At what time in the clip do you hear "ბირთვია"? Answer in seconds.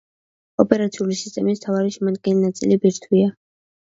2.87-3.29